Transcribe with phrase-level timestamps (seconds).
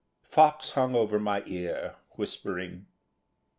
[0.23, 2.87] Fox hung over my ear, whispering.